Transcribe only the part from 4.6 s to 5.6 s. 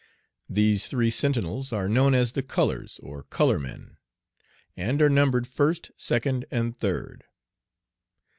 and are numbered